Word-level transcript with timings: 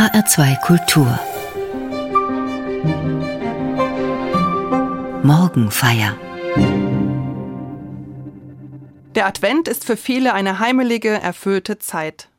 HR2 0.00 0.58
Kultur 0.62 1.20
Morgenfeier 5.22 6.16
Der 9.14 9.26
Advent 9.26 9.68
ist 9.68 9.84
für 9.84 9.98
viele 9.98 10.32
eine 10.32 10.58
heimelige, 10.58 11.10
erfüllte 11.10 11.78
Zeit. 11.78 12.30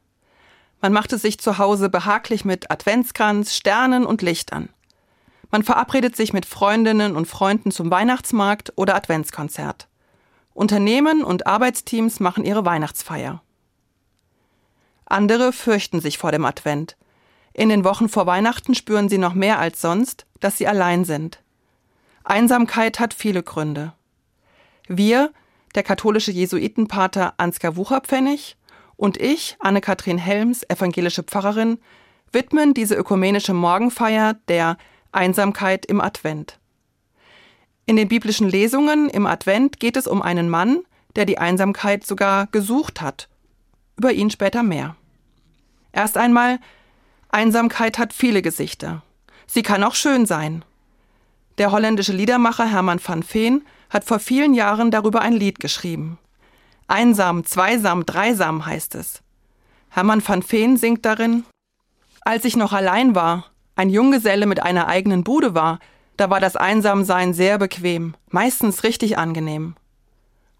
Man 0.81 0.91
macht 0.91 1.13
es 1.13 1.21
sich 1.21 1.39
zu 1.39 1.59
Hause 1.59 1.89
behaglich 1.89 2.45
mit 2.45 2.71
Adventskranz, 2.71 3.55
Sternen 3.55 4.07
und 4.07 4.23
Lichtern. 4.23 4.69
Man 5.51 5.61
verabredet 5.61 6.15
sich 6.15 6.33
mit 6.33 6.47
Freundinnen 6.47 7.15
und 7.15 7.27
Freunden 7.27 7.69
zum 7.69 7.91
Weihnachtsmarkt 7.91 8.73
oder 8.75 8.95
Adventskonzert. 8.95 9.87
Unternehmen 10.55 11.23
und 11.23 11.45
Arbeitsteams 11.45 12.19
machen 12.19 12.43
ihre 12.43 12.65
Weihnachtsfeier. 12.65 13.43
Andere 15.05 15.53
fürchten 15.53 16.01
sich 16.01 16.17
vor 16.17 16.31
dem 16.31 16.45
Advent. 16.45 16.97
In 17.53 17.69
den 17.69 17.83
Wochen 17.83 18.09
vor 18.09 18.25
Weihnachten 18.25 18.75
spüren 18.75 19.09
sie 19.09 19.17
noch 19.17 19.33
mehr 19.33 19.59
als 19.59 19.81
sonst, 19.81 20.25
dass 20.39 20.57
sie 20.57 20.67
allein 20.67 21.05
sind. 21.05 21.41
Einsamkeit 22.23 22.99
hat 22.99 23.13
viele 23.13 23.43
Gründe. 23.43 23.93
Wir, 24.87 25.31
der 25.75 25.83
katholische 25.83 26.31
Jesuitenpater 26.31 27.33
Ansgar 27.37 27.75
Wucherpfennig 27.75 28.57
und 28.95 29.17
ich, 29.17 29.57
Anne-Kathrin 29.59 30.17
Helms, 30.17 30.63
evangelische 30.69 31.23
Pfarrerin, 31.23 31.79
widmen 32.31 32.73
diese 32.73 32.95
ökumenische 32.95 33.53
Morgenfeier 33.53 34.35
der 34.47 34.77
Einsamkeit 35.11 35.85
im 35.85 35.99
Advent. 35.99 36.59
In 37.85 37.95
den 37.95 38.07
biblischen 38.07 38.47
Lesungen 38.47 39.09
im 39.09 39.25
Advent 39.25 39.79
geht 39.79 39.97
es 39.97 40.07
um 40.07 40.21
einen 40.21 40.49
Mann, 40.49 40.83
der 41.15 41.25
die 41.25 41.39
Einsamkeit 41.39 42.05
sogar 42.05 42.47
gesucht 42.47 43.01
hat. 43.01 43.27
Über 43.97 44.13
ihn 44.13 44.29
später 44.29 44.63
mehr. 44.63 44.95
Erst 45.91 46.17
einmal, 46.17 46.59
Einsamkeit 47.31 47.97
hat 47.97 48.13
viele 48.13 48.41
Gesichter. 48.41 49.03
Sie 49.47 49.63
kann 49.63 49.83
auch 49.83 49.95
schön 49.95 50.25
sein. 50.25 50.65
Der 51.57 51.71
holländische 51.71 52.13
Liedermacher 52.13 52.65
Hermann 52.65 52.99
van 53.03 53.23
Veen 53.23 53.65
hat 53.89 54.03
vor 54.03 54.19
vielen 54.19 54.53
Jahren 54.53 54.91
darüber 54.91 55.21
ein 55.21 55.33
Lied 55.33 55.59
geschrieben. 55.59 56.17
Einsam, 56.87 57.45
zweisam, 57.45 58.05
dreisam 58.05 58.65
heißt 58.65 58.95
es. 58.95 59.21
Hermann 59.89 60.25
van 60.25 60.43
Veen 60.43 60.75
singt 60.75 61.05
darin 61.05 61.45
Als 62.21 62.45
ich 62.45 62.55
noch 62.55 62.73
allein 62.73 63.15
war, 63.15 63.45
ein 63.75 63.89
Junggeselle 63.89 64.45
mit 64.45 64.61
einer 64.61 64.87
eigenen 64.87 65.23
Bude 65.23 65.55
war, 65.55 65.79
da 66.17 66.29
war 66.29 66.39
das 66.39 66.55
Einsamsein 66.55 67.33
sehr 67.33 67.57
bequem, 67.57 68.15
meistens 68.29 68.83
richtig 68.83 69.17
angenehm. 69.17 69.75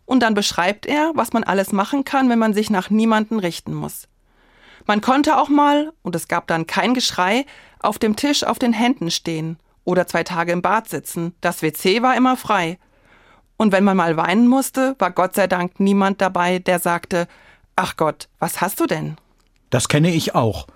Und 0.06 0.24
dann 0.24 0.34
beschreibt 0.34 0.86
er, 0.86 1.12
was 1.16 1.34
man 1.34 1.44
alles 1.44 1.72
machen 1.72 2.04
kann, 2.04 2.30
wenn 2.30 2.40
man 2.40 2.54
sich 2.54 2.70
nach 2.70 2.90
niemanden 2.90 3.40
richten 3.40 3.74
muss. 3.74 4.08
Man 4.92 5.00
konnte 5.00 5.38
auch 5.38 5.48
mal, 5.48 5.94
und 6.02 6.18
es 6.18 6.28
gab 6.28 6.48
dann 6.48 6.68
kein 6.68 6.94
Geschrei, 6.94 7.46
auf 7.80 7.98
dem 7.98 8.18
Tisch 8.18 8.44
auf 8.44 8.60
den 8.60 8.74
Händen 8.74 9.10
stehen 9.10 9.58
oder 9.86 10.06
zwei 10.06 10.26
Tage 10.26 10.52
im 10.52 10.62
Bad 10.62 10.90
sitzen. 10.90 11.34
Das 11.40 11.62
WC 11.62 12.02
war 12.02 12.18
immer 12.18 12.36
frei. 12.36 12.78
Und 13.56 13.72
wenn 13.72 13.86
man 13.86 13.96
mal 13.96 14.18
weinen 14.18 14.50
musste, 14.50 14.98
war 15.00 15.12
Gott 15.12 15.34
sei 15.34 15.48
Dank 15.48 15.80
niemand 15.80 16.20
dabei, 16.20 16.60
der 16.60 16.80
sagte, 16.80 17.30
Ach 17.78 17.96
Gott, 17.96 18.28
was 18.40 18.60
hast 18.60 18.82
du 18.82 18.86
denn? 18.86 19.16
Das 19.70 19.88
kenne 19.88 20.14
ich 20.14 20.36
auch. 20.36 20.68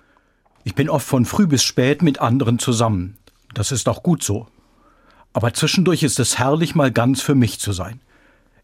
Ich 0.63 0.75
bin 0.75 0.89
oft 0.89 1.05
von 1.05 1.25
früh 1.25 1.45
bis 1.45 1.65
spät 1.65 2.01
mit 2.01 2.21
anderen 2.21 2.57
zusammen. 2.57 3.17
Das 3.53 3.73
ist 3.73 3.89
auch 3.89 4.01
gut 4.01 4.23
so. 4.23 4.47
Aber 5.33 5.53
zwischendurch 5.53 6.03
ist 6.03 6.21
es 6.21 6.39
herrlich, 6.39 6.73
mal 6.73 6.89
ganz 6.89 7.21
für 7.21 7.35
mich 7.35 7.59
zu 7.59 7.73
sein. 7.73 7.99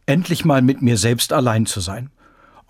Endlich 0.05 0.45
mal 0.45 0.61
mit 0.61 0.81
mir 0.81 0.95
selbst 0.95 1.33
allein 1.33 1.65
zu 1.65 1.81
sein 1.81 2.09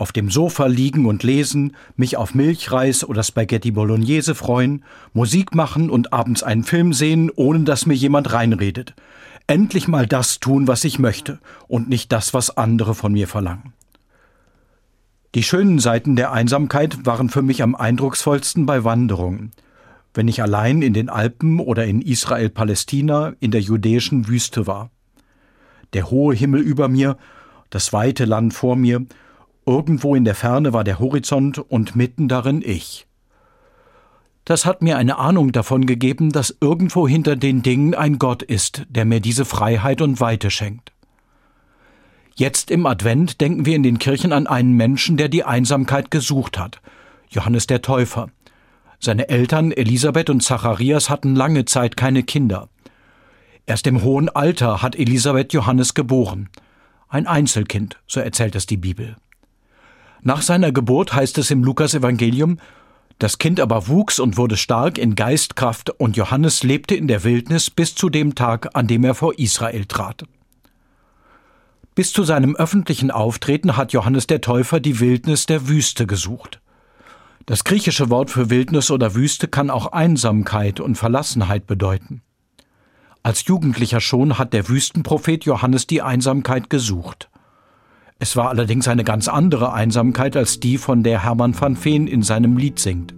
auf 0.02 0.12
dem 0.12 0.32
Sofa 0.32 0.66
liegen 0.66 1.06
und 1.06 1.22
lesen, 1.22 1.76
mich 1.96 2.18
auf 2.18 2.34
Milchreis 2.34 3.04
oder 3.04 3.22
Spaghetti 3.22 3.70
Bolognese 3.70 4.34
freuen, 4.34 4.84
Musik 5.14 5.54
machen 5.54 5.92
und 5.92 6.12
abends 6.12 6.42
einen 6.42 6.64
Film 6.64 6.92
sehen, 6.92 7.30
ohne 7.36 7.66
dass 7.66 7.86
mir 7.86 7.94
jemand 7.94 8.34
reinredet. 8.34 8.96
Endlich 9.46 9.88
mal 9.88 10.08
das 10.08 10.40
tun, 10.40 10.68
was 10.68 10.86
ich 10.86 10.98
möchte 10.98 11.40
und 11.68 11.88
nicht 11.88 12.12
das, 12.12 12.34
was 12.34 12.58
andere 12.58 12.96
von 12.96 13.14
mir 13.14 13.28
verlangen. 13.28 13.74
Die 15.36 15.44
schönen 15.44 15.78
Seiten 15.78 16.16
der 16.16 16.31
Einsamkeit 16.31 17.06
waren 17.06 17.30
für 17.30 17.44
mich 17.44 17.62
am 17.62 17.75
eindrucksvollsten 17.75 18.66
bei 18.66 18.84
Wanderungen. 18.84 19.52
Wenn 20.16 20.28
ich 20.28 20.42
allein 20.42 20.81
in 20.81 20.94
den 20.94 21.09
Alpen 21.09 21.59
oder 21.59 21.86
in 21.86 22.02
Israel-Palästina 22.02 23.34
in 23.40 23.52
der 23.52 23.62
judäischen 23.62 24.28
Wüste 24.28 24.66
war. 24.66 24.90
Der 25.94 26.09
hohe 26.09 26.34
Himmel 26.34 26.62
über 26.62 26.88
mir, 26.88 27.18
das 27.70 27.94
weite 27.94 28.25
Land 28.25 28.56
vor 28.56 28.75
mir 28.75 29.06
Irgendwo 29.72 30.16
in 30.16 30.26
der 30.26 30.36
Ferne 30.36 30.74
war 30.74 30.84
der 30.84 31.00
Horizont 31.00 31.58
und 31.58 31.96
mitten 31.96 32.28
darin 32.28 32.62
ich. 32.62 33.08
Das 34.44 34.66
hat 34.66 34.82
mir 34.82 34.98
eine 34.98 35.18
Ahnung 35.18 35.54
davon 35.54 35.86
gegeben, 35.86 36.34
dass 36.34 36.58
irgendwo 36.59 37.08
hinter 37.08 37.38
den 37.38 37.62
Dingen 37.64 37.96
ein 37.96 38.20
Gott 38.20 38.44
ist, 38.44 38.86
der 38.90 39.06
mir 39.06 39.22
diese 39.22 39.46
Freiheit 39.46 40.02
und 40.02 40.20
Weite 40.20 40.52
schenkt. 40.52 40.92
Jetzt 42.36 42.70
im 42.70 42.86
Advent 42.86 43.40
denken 43.40 43.66
wir 43.66 43.78
in 43.78 43.84
den 43.84 43.98
Kirchen 43.98 44.34
an 44.34 44.46
einen 44.46 44.74
Menschen, 44.74 45.16
der 45.16 45.30
die 45.30 45.46
Einsamkeit 45.46 46.12
gesucht 46.12 46.60
hat, 46.60 46.81
Johannes 47.30 47.66
der 47.66 47.81
Täufer. 47.81 48.28
Seine 49.00 49.30
Eltern 49.30 49.72
Elisabeth 49.72 50.30
und 50.30 50.44
Zacharias 50.44 51.10
hatten 51.10 51.34
lange 51.34 51.64
Zeit 51.64 51.96
keine 51.96 52.24
Kinder. 52.24 52.68
Erst 53.66 53.88
im 53.88 54.04
hohen 54.04 54.28
Alter 54.28 54.81
hat 54.81 54.98
Elisabeth 54.98 55.54
Johannes 55.54 55.94
geboren. 55.94 56.50
Ein 57.08 57.26
Einzelkind, 57.26 58.02
so 58.06 58.20
erzählt 58.20 58.56
es 58.56 58.66
die 58.66 58.76
Bibel. 58.76 59.16
Nach 60.24 60.42
seiner 60.42 60.72
Geburt 60.72 61.14
heißt 61.14 61.38
es 61.40 61.50
im 61.50 61.64
Lukasevangelium, 61.64 62.58
das 63.18 63.38
Kind 63.38 63.59
aber 63.59 63.88
wuchs 63.88 64.20
und 64.20 64.38
wurde 64.38 64.58
stark 64.58 64.98
in 64.98 65.16
Geistkraft 65.16 65.90
und 65.92 66.18
Johannes 66.18 66.64
lebte 66.64 66.96
in 66.96 67.08
der 67.08 67.24
Wildnis 67.24 67.70
bis 67.70 67.96
zu 67.96 68.09
dem 68.09 68.36
Tag, 68.36 68.70
an 68.76 68.88
dem 68.88 69.04
er 69.04 69.16
vor 69.16 69.38
Israel 69.38 69.86
trat. 69.86 70.26
Bis 71.96 72.14
zu 72.14 72.24
seinem 72.24 72.56
öffentlichen 72.56 73.12
Auftreten 73.12 73.78
hat 73.78 73.94
Johannes 73.94 74.28
der 74.28 74.42
Täufer 74.42 74.80
die 74.80 75.00
Wildnis 75.00 75.46
der 75.46 75.68
Wüste 75.68 76.08
gesucht. 76.08 76.62
Das 77.48 77.64
griechische 77.64 78.10
Wort 78.10 78.30
für 78.30 78.50
Wildnis 78.50 78.92
oder 78.92 79.16
Wüste 79.16 79.48
kann 79.48 79.70
auch 79.70 79.92
Einsamkeit 79.92 80.80
und 80.80 80.96
Verlassenheit 80.96 81.68
bedeuten. 81.68 82.22
Als 83.24 83.46
Jugendlicher 83.46 84.02
schon 84.02 84.38
hat 84.38 84.54
der 84.54 84.68
Wüstenprophet 84.68 85.46
Johannes 85.46 85.86
die 85.86 86.02
Einsamkeit 86.02 86.70
gesucht. 86.70 87.31
Es 88.24 88.36
war 88.36 88.50
allerdings 88.50 88.88
eine 88.88 89.04
ganz 89.04 89.28
andere 89.28 89.74
Einsamkeit 89.74 90.38
als 90.38 90.59
die, 90.59 90.78
von 90.78 91.02
der 91.02 91.24
Hermann 91.24 91.59
van 91.59 91.76
Veen 91.76 92.06
in 92.06 92.22
seinem 92.22 92.56
Lied 92.56 92.78
singt. 92.78 93.16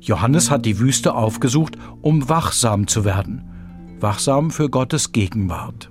Johannes 0.00 0.52
hat 0.52 0.64
die 0.64 0.78
Wüste 0.78 1.16
aufgesucht, 1.16 1.76
um 2.00 2.28
wachsam 2.28 2.86
zu 2.86 3.04
werden, 3.04 3.42
wachsam 3.98 4.52
für 4.52 4.70
Gottes 4.70 5.10
Gegenwart. 5.10 5.90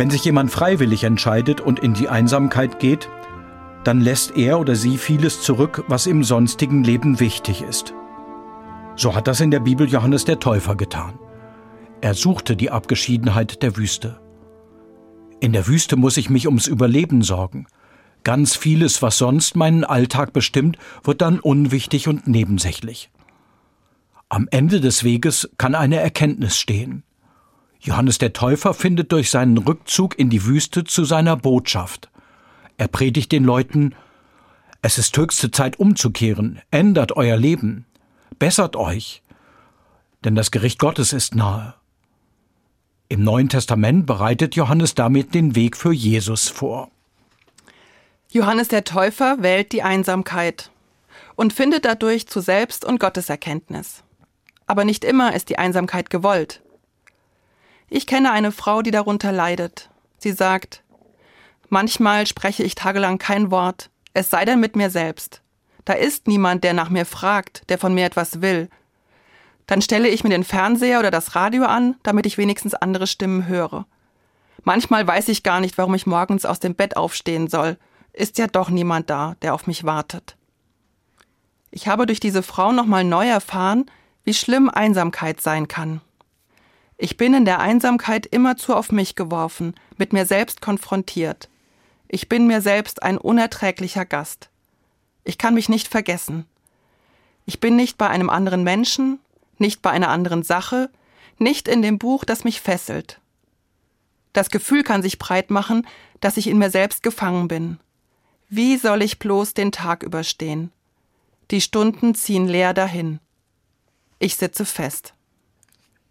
Wenn 0.00 0.08
sich 0.08 0.24
jemand 0.24 0.50
freiwillig 0.50 1.04
entscheidet 1.04 1.60
und 1.60 1.78
in 1.78 1.92
die 1.92 2.08
Einsamkeit 2.08 2.78
geht, 2.78 3.10
dann 3.84 4.00
lässt 4.00 4.34
er 4.34 4.58
oder 4.58 4.74
sie 4.74 4.96
vieles 4.96 5.42
zurück, 5.42 5.84
was 5.88 6.06
im 6.06 6.24
sonstigen 6.24 6.82
Leben 6.82 7.20
wichtig 7.20 7.60
ist. 7.60 7.92
So 8.96 9.14
hat 9.14 9.28
das 9.28 9.42
in 9.42 9.50
der 9.50 9.60
Bibel 9.60 9.86
Johannes 9.86 10.24
der 10.24 10.40
Täufer 10.40 10.74
getan. 10.74 11.18
Er 12.00 12.14
suchte 12.14 12.56
die 12.56 12.70
Abgeschiedenheit 12.70 13.62
der 13.62 13.76
Wüste. 13.76 14.22
In 15.38 15.52
der 15.52 15.66
Wüste 15.66 15.96
muss 15.96 16.16
ich 16.16 16.30
mich 16.30 16.46
ums 16.46 16.66
Überleben 16.66 17.20
sorgen. 17.20 17.66
Ganz 18.24 18.56
vieles, 18.56 19.02
was 19.02 19.18
sonst 19.18 19.54
meinen 19.54 19.84
Alltag 19.84 20.32
bestimmt, 20.32 20.78
wird 21.04 21.20
dann 21.20 21.40
unwichtig 21.40 22.08
und 22.08 22.26
nebensächlich. 22.26 23.10
Am 24.30 24.48
Ende 24.50 24.80
des 24.80 25.04
Weges 25.04 25.50
kann 25.58 25.74
eine 25.74 26.00
Erkenntnis 26.00 26.56
stehen. 26.56 27.02
Johannes 27.80 28.18
der 28.18 28.34
Täufer 28.34 28.74
findet 28.74 29.10
durch 29.10 29.30
seinen 29.30 29.56
Rückzug 29.56 30.18
in 30.18 30.28
die 30.28 30.44
Wüste 30.44 30.84
zu 30.84 31.04
seiner 31.04 31.36
Botschaft. 31.36 32.10
Er 32.76 32.88
predigt 32.88 33.32
den 33.32 33.44
Leuten, 33.44 33.94
es 34.82 34.98
ist 34.98 35.16
höchste 35.16 35.50
Zeit 35.50 35.78
umzukehren, 35.78 36.60
ändert 36.70 37.16
euer 37.16 37.36
Leben, 37.36 37.86
bessert 38.38 38.76
euch, 38.76 39.22
denn 40.24 40.34
das 40.34 40.50
Gericht 40.50 40.78
Gottes 40.78 41.12
ist 41.14 41.34
nahe. 41.34 41.74
Im 43.08 43.24
Neuen 43.24 43.48
Testament 43.48 44.06
bereitet 44.06 44.56
Johannes 44.56 44.94
damit 44.94 45.34
den 45.34 45.56
Weg 45.56 45.76
für 45.76 45.92
Jesus 45.92 46.48
vor. 46.48 46.90
Johannes 48.30 48.68
der 48.68 48.84
Täufer 48.84 49.42
wählt 49.42 49.72
die 49.72 49.82
Einsamkeit 49.82 50.70
und 51.34 51.52
findet 51.52 51.84
dadurch 51.84 52.28
zu 52.28 52.40
Selbst- 52.40 52.84
und 52.84 53.00
Gotteserkenntnis. 53.00 54.04
Aber 54.66 54.84
nicht 54.84 55.02
immer 55.02 55.34
ist 55.34 55.48
die 55.48 55.58
Einsamkeit 55.58 56.10
gewollt. 56.10 56.62
Ich 57.90 58.06
kenne 58.06 58.32
eine 58.32 58.52
Frau, 58.52 58.80
die 58.80 58.90
darunter 58.90 59.32
leidet. 59.32 59.90
Sie 60.18 60.32
sagt, 60.32 60.82
manchmal 61.68 62.26
spreche 62.26 62.62
ich 62.62 62.74
tagelang 62.74 63.18
kein 63.18 63.50
Wort, 63.50 63.90
es 64.14 64.30
sei 64.30 64.44
denn 64.44 64.60
mit 64.60 64.76
mir 64.76 64.90
selbst. 64.90 65.42
Da 65.84 65.92
ist 65.94 66.28
niemand, 66.28 66.64
der 66.64 66.72
nach 66.72 66.88
mir 66.88 67.04
fragt, 67.04 67.68
der 67.68 67.78
von 67.78 67.92
mir 67.92 68.06
etwas 68.06 68.40
will, 68.40 68.70
dann 69.70 69.82
stelle 69.82 70.08
ich 70.08 70.24
mir 70.24 70.30
den 70.30 70.42
Fernseher 70.42 70.98
oder 70.98 71.12
das 71.12 71.36
Radio 71.36 71.62
an, 71.62 71.94
damit 72.02 72.26
ich 72.26 72.38
wenigstens 72.38 72.74
andere 72.74 73.06
Stimmen 73.06 73.46
höre. 73.46 73.86
Manchmal 74.64 75.06
weiß 75.06 75.28
ich 75.28 75.44
gar 75.44 75.60
nicht, 75.60 75.78
warum 75.78 75.94
ich 75.94 76.08
morgens 76.08 76.44
aus 76.44 76.58
dem 76.58 76.74
Bett 76.74 76.96
aufstehen 76.96 77.46
soll. 77.46 77.78
Ist 78.12 78.38
ja 78.38 78.48
doch 78.48 78.68
niemand 78.68 79.10
da, 79.10 79.36
der 79.42 79.54
auf 79.54 79.68
mich 79.68 79.84
wartet. 79.84 80.36
Ich 81.70 81.86
habe 81.86 82.06
durch 82.06 82.18
diese 82.18 82.42
Frau 82.42 82.72
nochmal 82.72 83.04
neu 83.04 83.28
erfahren, 83.28 83.88
wie 84.24 84.34
schlimm 84.34 84.68
Einsamkeit 84.68 85.40
sein 85.40 85.68
kann. 85.68 86.00
Ich 87.02 87.16
bin 87.16 87.32
in 87.32 87.46
der 87.46 87.60
Einsamkeit 87.60 88.26
immerzu 88.26 88.74
auf 88.74 88.92
mich 88.92 89.16
geworfen, 89.16 89.74
mit 89.96 90.12
mir 90.12 90.26
selbst 90.26 90.60
konfrontiert. 90.60 91.48
Ich 92.08 92.28
bin 92.28 92.46
mir 92.46 92.60
selbst 92.60 93.02
ein 93.02 93.16
unerträglicher 93.16 94.04
Gast. 94.04 94.50
Ich 95.24 95.38
kann 95.38 95.54
mich 95.54 95.70
nicht 95.70 95.88
vergessen. 95.88 96.44
Ich 97.46 97.58
bin 97.58 97.74
nicht 97.74 97.96
bei 97.96 98.10
einem 98.10 98.28
anderen 98.28 98.64
Menschen, 98.64 99.18
nicht 99.56 99.80
bei 99.80 99.88
einer 99.88 100.10
anderen 100.10 100.42
Sache, 100.42 100.90
nicht 101.38 101.68
in 101.68 101.80
dem 101.80 101.98
Buch, 101.98 102.26
das 102.26 102.44
mich 102.44 102.60
fesselt. 102.60 103.18
Das 104.34 104.50
Gefühl 104.50 104.82
kann 104.82 105.00
sich 105.00 105.18
breit 105.18 105.50
machen, 105.50 105.86
dass 106.20 106.36
ich 106.36 106.48
in 106.48 106.58
mir 106.58 106.70
selbst 106.70 107.02
gefangen 107.02 107.48
bin. 107.48 107.80
Wie 108.50 108.76
soll 108.76 109.00
ich 109.00 109.18
bloß 109.18 109.54
den 109.54 109.72
Tag 109.72 110.02
überstehen? 110.02 110.70
Die 111.50 111.62
Stunden 111.62 112.14
ziehen 112.14 112.46
leer 112.46 112.74
dahin. 112.74 113.20
Ich 114.18 114.36
sitze 114.36 114.66
fest. 114.66 115.14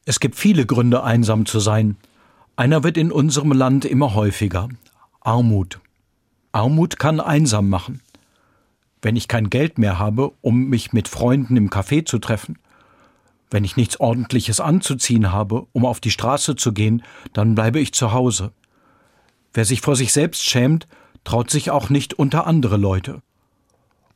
Es 0.09 0.19
gibt 0.19 0.37
viele 0.37 0.65
Gründe, 0.65 1.03
einsam 1.03 1.45
zu 1.45 1.59
sein. 1.59 1.95
Einer 2.55 2.83
wird 2.83 2.97
in 2.97 3.11
unserem 3.11 3.51
Land 3.51 3.85
immer 3.85 4.15
häufiger. 4.15 4.67
Armut. 5.21 5.81
Armut 6.51 6.97
kann 6.97 7.19
einsam 7.19 7.69
machen. 7.69 8.01
Wenn 9.03 9.15
ich 9.15 9.27
kein 9.27 9.51
Geld 9.51 9.77
mehr 9.77 9.99
habe, 9.99 10.31
um 10.41 10.67
mich 10.67 10.93
mit 10.93 11.09
Freunden 11.09 11.57
im 11.57 11.69
Café 11.69 12.07
zu 12.07 12.17
treffen, 12.17 12.57
wenn 13.51 13.63
ich 13.63 13.77
nichts 13.77 13.99
Ordentliches 13.99 14.59
anzuziehen 14.59 15.31
habe, 15.31 15.67
um 15.73 15.85
auf 15.85 15.99
die 15.99 16.09
Straße 16.09 16.55
zu 16.55 16.73
gehen, 16.73 17.03
dann 17.33 17.53
bleibe 17.53 17.79
ich 17.79 17.93
zu 17.93 18.11
Hause. 18.11 18.51
Wer 19.53 19.65
sich 19.65 19.81
vor 19.81 19.95
sich 19.95 20.11
selbst 20.11 20.43
schämt, 20.43 20.87
traut 21.23 21.51
sich 21.51 21.69
auch 21.69 21.91
nicht 21.91 22.15
unter 22.15 22.47
andere 22.47 22.77
Leute. 22.77 23.21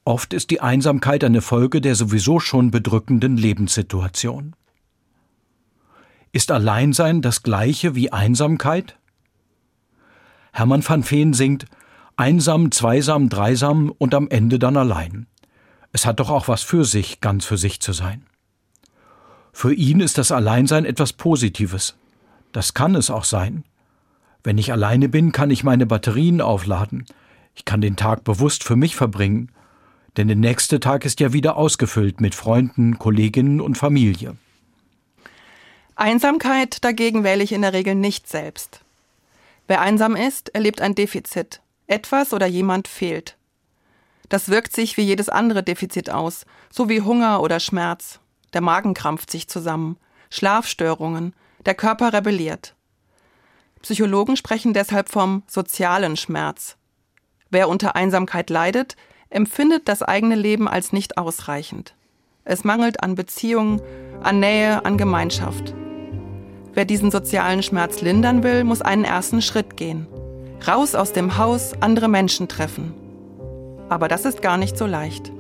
Oft 0.06 0.34
ist 0.34 0.50
die 0.50 0.60
Einsamkeit 0.60 1.24
eine 1.24 1.44
Folge 1.44 1.82
der 1.82 1.94
sowieso 1.94 2.40
schon 2.40 2.72
bedrückenden 2.72 3.38
Lebenssituation. 3.38 4.56
Ist 6.36 6.50
Alleinsein 6.50 7.22
das 7.22 7.44
gleiche 7.44 7.94
wie 7.94 8.12
Einsamkeit? 8.12 8.98
Hermann 10.52 10.84
van 10.86 11.10
Veen 11.10 11.34
singt 11.34 11.68
Einsam, 12.16 12.72
zweisam, 12.72 13.30
dreisam 13.30 13.94
und 14.00 14.16
am 14.16 14.28
Ende 14.30 14.58
dann 14.58 14.76
allein. 14.76 15.28
Es 15.92 16.08
hat 16.08 16.20
doch 16.20 16.32
auch 16.32 16.48
was 16.48 16.64
für 16.64 16.86
sich, 16.86 17.22
ganz 17.22 17.46
für 17.46 17.58
sich 17.58 17.82
zu 17.82 17.94
sein. 17.94 18.26
Für 19.52 19.76
ihn 19.76 20.00
ist 20.00 20.18
das 20.18 20.32
Alleinsein 20.32 20.86
etwas 20.86 21.14
Positives. 21.14 21.96
Das 22.52 22.74
kann 22.74 22.96
es 22.96 23.12
auch 23.12 23.26
sein. 23.26 23.64
Wenn 24.44 24.58
ich 24.58 24.72
alleine 24.72 25.10
bin, 25.10 25.34
kann 25.34 25.52
ich 25.52 25.64
meine 25.64 25.86
Batterien 25.86 26.42
aufladen. 26.42 27.06
Ich 27.54 27.64
kann 27.64 27.80
den 27.80 27.96
Tag 27.96 28.24
bewusst 28.24 28.64
für 28.64 28.76
mich 28.76 28.96
verbringen. 28.96 29.52
Denn 30.18 30.28
der 30.28 30.38
nächste 30.38 30.80
Tag 30.80 31.06
ist 31.06 31.20
ja 31.20 31.32
wieder 31.32 31.58
ausgefüllt 31.58 32.22
mit 32.22 32.34
Freunden, 32.34 32.98
Kolleginnen 32.98 33.62
und 33.62 33.78
Familie. 33.78 34.36
Einsamkeit 35.96 36.84
dagegen 36.84 37.24
wähle 37.24 37.44
ich 37.44 37.52
in 37.52 37.62
der 37.62 37.74
Regel 37.74 37.96
nicht 37.96 38.28
selbst. 38.28 38.82
Wer 39.68 39.82
einsam 39.82 40.16
ist, 40.16 40.50
erlebt 40.50 40.82
ein 40.82 40.96
Defizit. 40.96 41.62
Etwas 41.88 42.34
oder 42.34 42.48
jemand 42.48 42.88
fehlt. 42.88 43.38
Das 44.30 44.50
wirkt 44.50 44.74
sich 44.74 44.98
wie 44.98 45.04
jedes 45.04 45.30
andere 45.30 45.64
Defizit 45.64 46.10
aus, 46.10 46.46
so 46.72 46.90
wie 46.90 47.02
Hunger 47.02 47.42
oder 47.42 47.60
Schmerz 47.60 48.20
der 48.54 48.62
Magen 48.62 48.94
krampft 48.94 49.32
sich 49.32 49.48
zusammen, 49.48 49.98
Schlafstörungen, 50.30 51.34
der 51.66 51.76
Körper 51.76 52.14
rebelliert. 52.14 52.76
Psychologen 53.82 54.38
sprechen 54.38 54.74
deshalb 54.74 55.10
vom 55.10 55.44
sozialen 55.48 56.16
Schmerz. 56.16 56.78
Wer 57.50 57.68
unter 57.68 57.96
Einsamkeit 57.96 58.50
leidet, 58.50 58.96
empfindet 59.30 59.88
das 59.88 60.02
eigene 60.02 60.36
Leben 60.36 60.68
als 60.68 60.94
nicht 60.94 61.18
ausreichend. 61.18 61.96
Es 62.46 62.64
mangelt 62.64 63.04
an 63.04 63.16
Beziehungen, 63.16 63.82
an 64.22 64.40
Nähe, 64.40 64.86
an 64.86 64.98
Gemeinschaft. 64.98 65.74
Wer 66.74 66.86
diesen 66.86 67.12
sozialen 67.12 67.62
Schmerz 67.62 68.02
lindern 68.02 68.44
will, 68.44 68.64
muss 68.64 68.82
einen 68.82 69.04
ersten 69.04 69.42
Schritt 69.42 69.78
gehen. 69.78 70.08
Raus 70.68 70.96
aus 70.96 71.14
dem 71.14 71.38
Haus, 71.38 71.74
andere 71.82 72.08
Menschen 72.08 72.48
treffen. 72.48 72.94
Aber 73.90 74.08
das 74.08 74.26
ist 74.26 74.42
gar 74.42 74.58
nicht 74.58 74.78
so 74.78 74.88
leicht. 74.88 75.32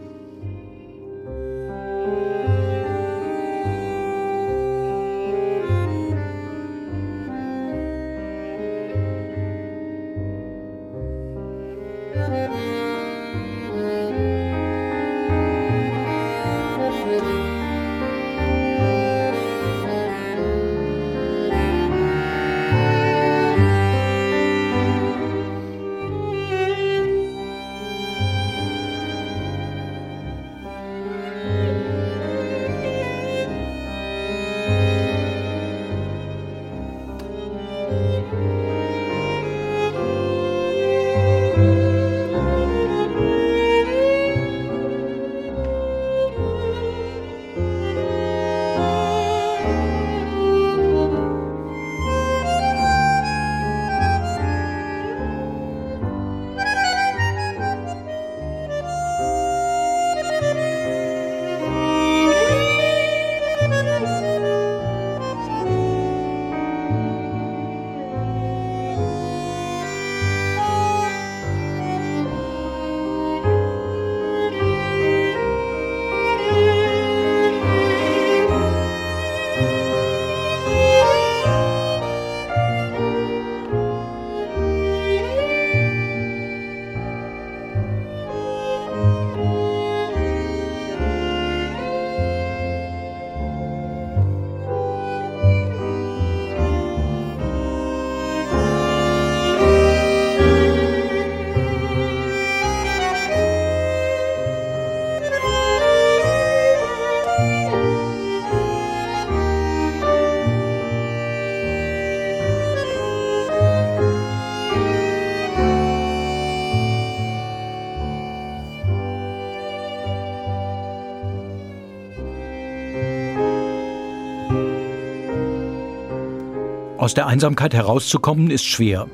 Aus 127.03 127.13
der 127.13 127.27
Einsamkeit 127.27 127.73
herauszukommen 127.73 128.49
ist 128.49 128.63
schwer, 128.63 129.09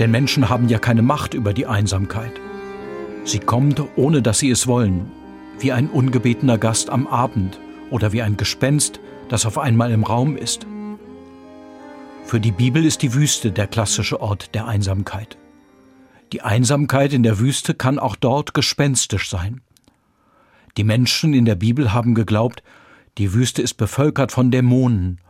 denn 0.00 0.10
Menschen 0.10 0.48
haben 0.48 0.68
ja 0.68 0.80
keine 0.80 1.02
Macht 1.02 1.32
über 1.32 1.54
die 1.54 1.64
Einsamkeit. 1.64 2.32
Sie 3.22 3.38
kommt, 3.38 3.80
ohne 3.94 4.20
dass 4.20 4.40
sie 4.40 4.50
es 4.50 4.66
wollen, 4.66 5.08
wie 5.60 5.70
ein 5.70 5.88
ungebetener 5.88 6.58
Gast 6.58 6.90
am 6.90 7.06
Abend 7.06 7.60
oder 7.92 8.10
wie 8.10 8.20
ein 8.20 8.36
Gespenst, 8.36 8.98
das 9.28 9.46
auf 9.46 9.58
einmal 9.58 9.92
im 9.92 10.02
Raum 10.02 10.36
ist. 10.36 10.66
Für 12.24 12.40
die 12.40 12.50
Bibel 12.50 12.84
ist 12.84 13.00
die 13.02 13.14
Wüste 13.14 13.52
der 13.52 13.68
klassische 13.68 14.20
Ort 14.20 14.56
der 14.56 14.66
Einsamkeit. 14.66 15.38
Die 16.32 16.42
Einsamkeit 16.42 17.12
in 17.12 17.22
der 17.22 17.38
Wüste 17.38 17.74
kann 17.74 18.00
auch 18.00 18.16
dort 18.16 18.54
gespenstisch 18.54 19.30
sein. 19.30 19.60
Die 20.76 20.82
Menschen 20.82 21.32
in 21.32 21.44
der 21.44 21.54
Bibel 21.54 21.92
haben 21.92 22.16
geglaubt, 22.16 22.64
die 23.18 23.34
Wüste 23.34 23.62
ist 23.62 23.74
bevölkert 23.74 24.32
von 24.32 24.50
Dämonen, 24.50 25.20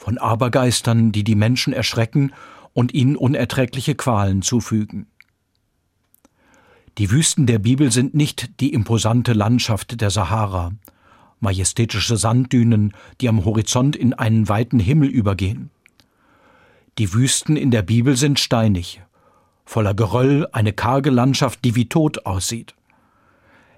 von 0.00 0.16
Abergeistern, 0.16 1.12
die 1.12 1.24
die 1.24 1.34
Menschen 1.34 1.74
erschrecken 1.74 2.32
und 2.72 2.94
ihnen 2.94 3.16
unerträgliche 3.16 3.94
Qualen 3.94 4.40
zufügen. 4.40 5.06
Die 6.96 7.10
Wüsten 7.10 7.44
der 7.46 7.58
Bibel 7.58 7.92
sind 7.92 8.14
nicht 8.14 8.60
die 8.60 8.72
imposante 8.72 9.34
Landschaft 9.34 10.00
der 10.00 10.08
Sahara, 10.08 10.72
majestätische 11.38 12.16
Sanddünen, 12.16 12.94
die 13.20 13.28
am 13.28 13.44
Horizont 13.44 13.94
in 13.94 14.14
einen 14.14 14.48
weiten 14.48 14.80
Himmel 14.80 15.10
übergehen. 15.10 15.70
Die 16.96 17.12
Wüsten 17.12 17.56
in 17.56 17.70
der 17.70 17.82
Bibel 17.82 18.16
sind 18.16 18.40
steinig, 18.40 19.02
voller 19.66 19.92
Geröll, 19.92 20.48
eine 20.52 20.72
karge 20.72 21.10
Landschaft, 21.10 21.62
die 21.62 21.76
wie 21.76 21.90
tot 21.90 22.24
aussieht. 22.24 22.74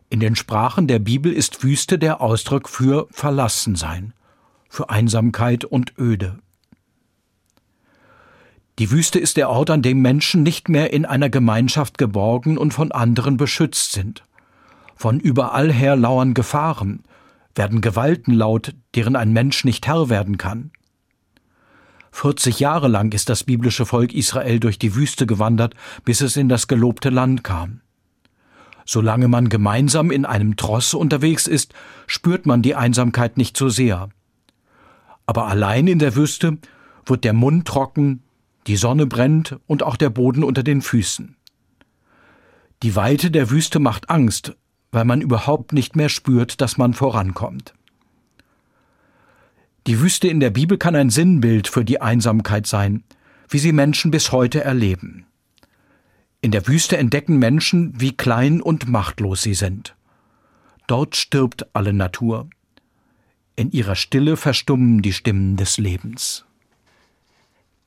In 0.08 0.20
den 0.20 0.36
Sprachen 0.36 0.86
der 0.86 1.00
Bibel 1.00 1.32
ist 1.32 1.64
Wüste 1.64 1.98
der 1.98 2.20
Ausdruck 2.20 2.68
für 2.68 3.08
Verlassensein, 3.10 4.14
für 4.72 4.88
Einsamkeit 4.88 5.66
und 5.66 5.92
Öde. 5.98 6.38
Die 8.78 8.90
Wüste 8.90 9.18
ist 9.18 9.36
der 9.36 9.50
Ort, 9.50 9.68
an 9.68 9.82
dem 9.82 10.00
Menschen 10.00 10.42
nicht 10.42 10.70
mehr 10.70 10.94
in 10.94 11.04
einer 11.04 11.28
Gemeinschaft 11.28 11.98
geborgen 11.98 12.56
und 12.56 12.72
von 12.72 12.90
anderen 12.90 13.36
beschützt 13.36 13.92
sind. 13.92 14.22
Von 14.96 15.20
überall 15.20 15.70
her 15.70 15.94
lauern 15.94 16.32
Gefahren, 16.32 17.02
werden 17.54 17.82
Gewalten 17.82 18.32
laut, 18.32 18.74
deren 18.94 19.14
ein 19.14 19.34
Mensch 19.34 19.66
nicht 19.66 19.86
Herr 19.86 20.08
werden 20.08 20.38
kann. 20.38 20.70
40 22.12 22.58
Jahre 22.58 22.88
lang 22.88 23.12
ist 23.12 23.28
das 23.28 23.44
biblische 23.44 23.84
Volk 23.84 24.14
Israel 24.14 24.58
durch 24.58 24.78
die 24.78 24.94
Wüste 24.94 25.26
gewandert, 25.26 25.74
bis 26.06 26.22
es 26.22 26.38
in 26.38 26.48
das 26.48 26.66
gelobte 26.66 27.10
Land 27.10 27.44
kam. 27.44 27.82
Solange 28.86 29.28
man 29.28 29.50
gemeinsam 29.50 30.10
in 30.10 30.24
einem 30.24 30.56
Tross 30.56 30.94
unterwegs 30.94 31.46
ist, 31.46 31.74
spürt 32.06 32.46
man 32.46 32.62
die 32.62 32.74
Einsamkeit 32.74 33.36
nicht 33.36 33.58
so 33.58 33.68
sehr. 33.68 34.08
Aber 35.32 35.46
allein 35.46 35.86
in 35.86 35.98
der 35.98 36.14
Wüste 36.14 36.58
wird 37.06 37.24
der 37.24 37.32
Mund 37.32 37.66
trocken, 37.66 38.22
die 38.66 38.76
Sonne 38.76 39.06
brennt 39.06 39.56
und 39.66 39.82
auch 39.82 39.96
der 39.96 40.10
Boden 40.10 40.44
unter 40.44 40.62
den 40.62 40.82
Füßen. 40.82 41.36
Die 42.82 42.96
Weite 42.96 43.30
der 43.30 43.48
Wüste 43.48 43.78
macht 43.78 44.10
Angst, 44.10 44.54
weil 44.90 45.06
man 45.06 45.22
überhaupt 45.22 45.72
nicht 45.72 45.96
mehr 45.96 46.10
spürt, 46.10 46.60
dass 46.60 46.76
man 46.76 46.92
vorankommt. 46.92 47.72
Die 49.86 50.00
Wüste 50.00 50.28
in 50.28 50.38
der 50.38 50.50
Bibel 50.50 50.76
kann 50.76 50.94
ein 50.96 51.08
Sinnbild 51.08 51.66
für 51.66 51.82
die 51.82 52.02
Einsamkeit 52.02 52.66
sein, 52.66 53.02
wie 53.48 53.58
sie 53.58 53.72
Menschen 53.72 54.10
bis 54.10 54.32
heute 54.32 54.62
erleben. 54.62 55.24
In 56.42 56.50
der 56.50 56.68
Wüste 56.68 56.98
entdecken 56.98 57.38
Menschen, 57.38 57.98
wie 57.98 58.14
klein 58.14 58.60
und 58.60 58.86
machtlos 58.86 59.40
sie 59.40 59.54
sind. 59.54 59.96
Dort 60.86 61.16
stirbt 61.16 61.74
alle 61.74 61.94
Natur. 61.94 62.50
In 63.54 63.70
ihrer 63.70 63.96
Stille 63.96 64.36
verstummen 64.36 65.02
die 65.02 65.12
Stimmen 65.12 65.56
des 65.56 65.76
Lebens. 65.76 66.44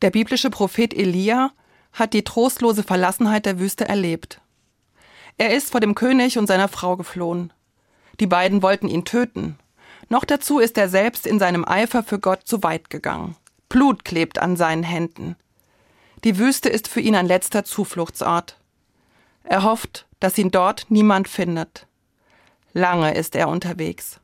Der 0.02 0.12
biblische 0.12 0.50
Prophet 0.50 0.94
Elia 0.94 1.52
hat 1.92 2.14
die 2.14 2.24
trostlose 2.24 2.84
Verlassenheit 2.84 3.46
der 3.46 3.60
Wüste 3.60 3.88
erlebt. 3.88 4.42
Er 5.38 5.56
ist 5.56 5.72
vor 5.72 5.80
dem 5.80 5.96
König 5.96 6.38
und 6.38 6.48
seiner 6.48 6.68
Frau 6.68 6.96
geflohen. 6.98 7.52
Die 8.20 8.28
beiden 8.28 8.62
wollten 8.62 8.88
ihn 8.88 9.06
töten. 9.06 9.58
Noch 10.08 10.24
dazu 10.24 10.60
ist 10.60 10.78
er 10.78 10.88
selbst 10.88 11.26
in 11.26 11.40
seinem 11.40 11.66
Eifer 11.66 12.04
für 12.04 12.20
Gott 12.20 12.42
zu 12.46 12.62
weit 12.62 12.90
gegangen. 12.90 13.36
Blut 13.68 14.06
klebt 14.06 14.40
an 14.40 14.56
seinen 14.56 14.84
Händen. 14.84 15.36
Die 16.24 16.38
Wüste 16.38 16.70
ist 16.70 16.88
für 16.88 17.02
ihn 17.02 17.16
ein 17.16 17.26
letzter 17.26 17.64
Zufluchtsort. 17.64 18.60
Er 19.44 19.64
hofft, 19.64 20.06
dass 20.20 20.38
ihn 20.38 20.52
dort 20.52 20.86
niemand 20.90 21.28
findet. 21.28 21.88
Lange 22.74 23.16
ist 23.16 23.36
er 23.36 23.50
unterwegs. 23.50 24.20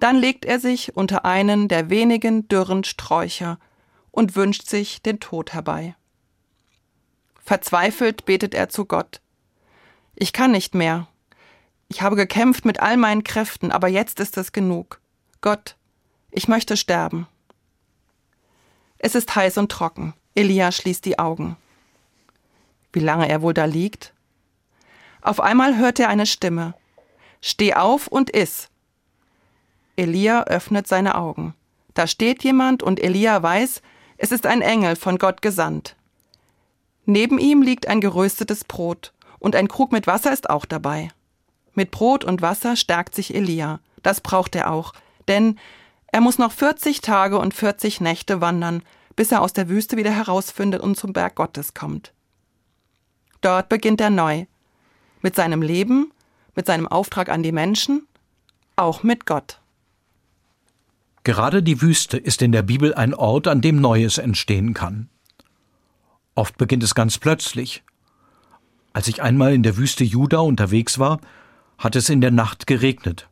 Dann 0.00 0.16
legt 0.16 0.46
er 0.46 0.58
sich 0.58 0.96
unter 0.96 1.24
einen 1.26 1.68
der 1.68 1.90
wenigen 1.90 2.48
dürren 2.48 2.84
Sträucher 2.84 3.58
und 4.10 4.34
wünscht 4.34 4.66
sich 4.66 5.02
den 5.02 5.20
Tod 5.20 5.52
herbei. 5.52 5.94
Verzweifelt 7.44 8.24
betet 8.24 8.54
er 8.54 8.70
zu 8.70 8.86
Gott. 8.86 9.20
Ich 10.14 10.32
kann 10.32 10.52
nicht 10.52 10.74
mehr. 10.74 11.06
Ich 11.88 12.00
habe 12.02 12.16
gekämpft 12.16 12.64
mit 12.64 12.80
all 12.80 12.96
meinen 12.96 13.24
Kräften, 13.24 13.70
aber 13.70 13.88
jetzt 13.88 14.20
ist 14.20 14.38
es 14.38 14.52
genug. 14.52 15.00
Gott, 15.42 15.76
ich 16.30 16.48
möchte 16.48 16.76
sterben. 16.76 17.26
Es 18.98 19.14
ist 19.14 19.34
heiß 19.34 19.58
und 19.58 19.70
trocken. 19.70 20.14
Elia 20.34 20.72
schließt 20.72 21.04
die 21.04 21.18
Augen. 21.18 21.56
Wie 22.92 23.00
lange 23.00 23.28
er 23.28 23.42
wohl 23.42 23.54
da 23.54 23.66
liegt? 23.66 24.14
Auf 25.20 25.40
einmal 25.40 25.76
hört 25.76 26.00
er 26.00 26.08
eine 26.08 26.26
Stimme. 26.26 26.74
Steh 27.42 27.74
auf 27.74 28.06
und 28.06 28.30
iss. 28.30 28.69
Elia 30.00 30.44
öffnet 30.44 30.88
seine 30.88 31.14
Augen. 31.14 31.54
Da 31.92 32.06
steht 32.06 32.42
jemand 32.42 32.82
und 32.82 32.98
Elia 32.98 33.42
weiß, 33.42 33.82
es 34.16 34.32
ist 34.32 34.46
ein 34.46 34.62
Engel 34.62 34.96
von 34.96 35.18
Gott 35.18 35.42
gesandt. 35.42 35.94
Neben 37.04 37.38
ihm 37.38 37.60
liegt 37.60 37.86
ein 37.86 38.00
geröstetes 38.00 38.64
Brot 38.64 39.12
und 39.38 39.54
ein 39.54 39.68
Krug 39.68 39.92
mit 39.92 40.06
Wasser 40.06 40.32
ist 40.32 40.48
auch 40.48 40.64
dabei. 40.64 41.10
Mit 41.74 41.90
Brot 41.90 42.24
und 42.24 42.40
Wasser 42.40 42.76
stärkt 42.76 43.14
sich 43.14 43.34
Elia. 43.34 43.80
Das 44.02 44.22
braucht 44.22 44.56
er 44.56 44.70
auch, 44.72 44.94
denn 45.28 45.58
er 46.06 46.22
muss 46.22 46.38
noch 46.38 46.52
40 46.52 47.02
Tage 47.02 47.38
und 47.38 47.52
40 47.52 48.00
Nächte 48.00 48.40
wandern, 48.40 48.82
bis 49.16 49.32
er 49.32 49.42
aus 49.42 49.52
der 49.52 49.68
Wüste 49.68 49.98
wieder 49.98 50.12
herausfindet 50.12 50.80
und 50.80 50.96
zum 50.96 51.12
Berg 51.12 51.34
Gottes 51.34 51.74
kommt. 51.74 52.12
Dort 53.42 53.68
beginnt 53.68 54.00
er 54.00 54.10
neu. 54.10 54.46
Mit 55.20 55.36
seinem 55.36 55.60
Leben, 55.60 56.10
mit 56.54 56.66
seinem 56.66 56.88
Auftrag 56.88 57.28
an 57.28 57.42
die 57.42 57.52
Menschen, 57.52 58.06
auch 58.76 59.02
mit 59.02 59.26
Gott. 59.26 59.59
Gerade 61.22 61.62
die 61.62 61.82
Wüste 61.82 62.16
ist 62.16 62.40
in 62.40 62.50
der 62.50 62.62
Bibel 62.62 62.94
ein 62.94 63.12
Ort, 63.12 63.46
an 63.46 63.60
dem 63.60 63.80
Neues 63.80 64.16
entstehen 64.16 64.72
kann. 64.72 65.10
Oft 66.34 66.56
beginnt 66.56 66.82
es 66.82 66.94
ganz 66.94 67.18
plötzlich. 67.18 67.82
Als 68.94 69.06
ich 69.06 69.20
einmal 69.20 69.52
in 69.52 69.62
der 69.62 69.76
Wüste 69.76 70.02
Juda 70.02 70.38
unterwegs 70.38 70.98
war, 70.98 71.20
hat 71.76 71.94
es 71.94 72.08
in 72.08 72.22
der 72.22 72.30
Nacht 72.30 72.66
geregnet. 72.66 73.28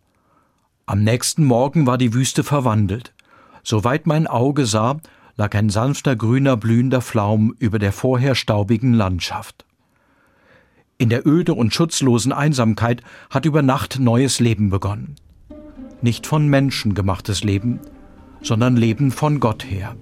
Am 0.85 1.03
nächsten 1.03 1.45
Morgen 1.45 1.87
war 1.87 1.97
die 1.97 2.13
Wüste 2.13 2.45
verwandelt. 2.45 3.15
Soweit 3.63 4.07
mein 4.07 4.27
Auge 4.27 4.67
sah, 4.67 5.01
lag 5.37 5.55
ein 5.55 5.71
sanfter 5.71 6.15
grüner 6.15 6.59
blühender 6.59 7.01
Flaum 7.01 7.55
über 7.59 7.79
der 7.79 7.93
vorher 7.93 8.35
staubigen 8.35 8.93
Landschaft. 8.93 9.65
In 10.99 11.09
der 11.09 11.27
öde 11.27 11.55
und 11.55 11.73
schutzlosen 11.73 12.33
Einsamkeit 12.33 13.03
hat 13.31 13.47
über 13.47 13.63
Nacht 13.63 13.99
neues 13.99 14.41
Leben 14.41 14.69
begonnen 14.69 15.17
nicht 16.03 16.27
von 16.27 16.49
Menschen 16.49 16.95
gemachtes 16.95 17.45
Leben, 17.45 17.81
sondern 18.43 18.77
Leben 18.77 19.11
von 19.11 19.41
Gott 19.41 19.65
her. 19.65 19.97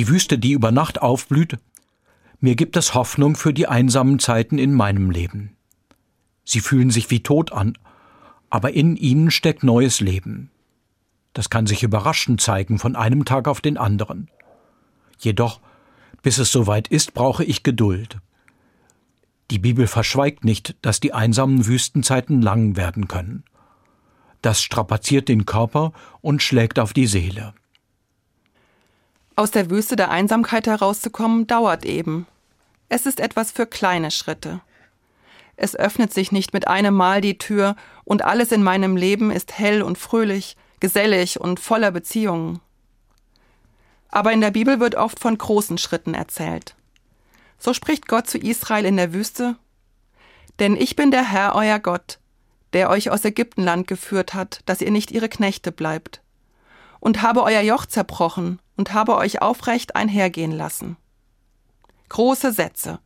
Die 0.00 0.08
Wüste, 0.08 0.38
die 0.38 0.52
über 0.52 0.72
Nacht 0.72 1.02
aufblüht, 1.02 1.58
mir 2.40 2.56
gibt 2.56 2.78
es 2.78 2.94
Hoffnung 2.94 3.36
für 3.36 3.52
die 3.52 3.66
einsamen 3.66 4.18
Zeiten 4.18 4.56
in 4.56 4.72
meinem 4.72 5.10
Leben. 5.10 5.58
Sie 6.42 6.60
fühlen 6.60 6.88
sich 6.88 7.10
wie 7.10 7.22
tot 7.22 7.52
an, 7.52 7.76
aber 8.48 8.72
in 8.72 8.96
ihnen 8.96 9.30
steckt 9.30 9.62
neues 9.62 10.00
Leben. 10.00 10.50
Das 11.34 11.50
kann 11.50 11.66
sich 11.66 11.82
überraschend 11.82 12.40
zeigen 12.40 12.78
von 12.78 12.96
einem 12.96 13.26
Tag 13.26 13.46
auf 13.46 13.60
den 13.60 13.76
anderen. 13.76 14.30
Jedoch, 15.18 15.60
bis 16.22 16.38
es 16.38 16.50
soweit 16.50 16.88
ist, 16.88 17.12
brauche 17.12 17.44
ich 17.44 17.62
Geduld. 17.62 18.20
Die 19.50 19.58
Bibel 19.58 19.86
verschweigt 19.86 20.46
nicht, 20.46 20.76
dass 20.80 21.00
die 21.00 21.12
einsamen 21.12 21.66
Wüstenzeiten 21.66 22.40
lang 22.40 22.74
werden 22.74 23.06
können. 23.06 23.44
Das 24.40 24.62
strapaziert 24.62 25.28
den 25.28 25.44
Körper 25.44 25.92
und 26.22 26.42
schlägt 26.42 26.78
auf 26.78 26.94
die 26.94 27.06
Seele. 27.06 27.52
Aus 29.36 29.50
der 29.50 29.70
Wüste 29.70 29.96
der 29.96 30.10
Einsamkeit 30.10 30.66
herauszukommen, 30.66 31.46
dauert 31.46 31.84
eben. 31.84 32.26
Es 32.88 33.06
ist 33.06 33.20
etwas 33.20 33.52
für 33.52 33.66
kleine 33.66 34.10
Schritte. 34.10 34.60
Es 35.56 35.76
öffnet 35.76 36.12
sich 36.12 36.32
nicht 36.32 36.52
mit 36.52 36.68
einem 36.68 36.94
Mal 36.94 37.20
die 37.20 37.38
Tür 37.38 37.76
und 38.04 38.24
alles 38.24 38.50
in 38.50 38.62
meinem 38.62 38.96
Leben 38.96 39.30
ist 39.30 39.58
hell 39.58 39.82
und 39.82 39.98
fröhlich, 39.98 40.56
gesellig 40.80 41.40
und 41.40 41.60
voller 41.60 41.90
Beziehungen. 41.90 42.60
Aber 44.08 44.32
in 44.32 44.40
der 44.40 44.50
Bibel 44.50 44.80
wird 44.80 44.94
oft 44.94 45.20
von 45.20 45.36
großen 45.36 45.78
Schritten 45.78 46.14
erzählt. 46.14 46.74
So 47.58 47.74
spricht 47.74 48.08
Gott 48.08 48.28
zu 48.28 48.38
Israel 48.38 48.86
in 48.86 48.96
der 48.96 49.12
Wüste, 49.12 49.56
Denn 50.58 50.76
ich 50.76 50.96
bin 50.96 51.10
der 51.10 51.30
Herr 51.30 51.54
euer 51.54 51.78
Gott, 51.78 52.18
der 52.72 52.90
euch 52.90 53.10
aus 53.10 53.24
Ägyptenland 53.24 53.86
geführt 53.86 54.34
hat, 54.34 54.60
dass 54.66 54.80
ihr 54.80 54.90
nicht 54.90 55.10
ihre 55.10 55.28
Knechte 55.28 55.72
bleibt, 55.72 56.22
und 57.00 57.22
habe 57.22 57.42
euer 57.42 57.62
Joch 57.62 57.86
zerbrochen 57.86 58.60
und 58.76 58.92
habe 58.92 59.16
euch 59.16 59.42
aufrecht 59.42 59.96
einhergehen 59.96 60.52
lassen. 60.52 60.96
Große 62.08 62.52
Sätze. 62.52 63.00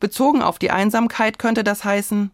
Bezogen 0.00 0.42
auf 0.42 0.58
die 0.58 0.70
Einsamkeit 0.70 1.38
könnte 1.38 1.64
das 1.64 1.84
heißen, 1.84 2.32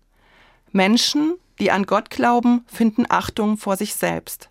Menschen, 0.73 1.35
die 1.61 1.71
an 1.71 1.85
Gott 1.85 2.11
glauben, 2.11 2.65
finden 2.67 3.05
Achtung 3.09 3.57
vor 3.57 3.77
sich 3.77 3.95
selbst. 3.95 4.49